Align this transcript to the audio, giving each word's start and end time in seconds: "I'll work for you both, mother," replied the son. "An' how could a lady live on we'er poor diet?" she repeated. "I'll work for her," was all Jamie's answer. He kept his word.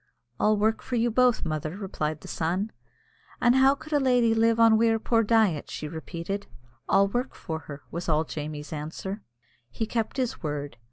"I'll 0.39 0.57
work 0.57 0.81
for 0.81 0.95
you 0.95 1.11
both, 1.11 1.45
mother," 1.45 1.77
replied 1.77 2.21
the 2.21 2.27
son. 2.27 2.71
"An' 3.39 3.53
how 3.53 3.75
could 3.75 3.93
a 3.93 3.99
lady 3.99 4.33
live 4.33 4.59
on 4.59 4.75
we'er 4.75 4.97
poor 4.97 5.21
diet?" 5.21 5.69
she 5.69 5.87
repeated. 5.87 6.47
"I'll 6.89 7.07
work 7.09 7.35
for 7.35 7.59
her," 7.59 7.83
was 7.91 8.09
all 8.09 8.23
Jamie's 8.23 8.73
answer. 8.73 9.21
He 9.69 9.85
kept 9.85 10.17
his 10.17 10.41
word. 10.41 10.77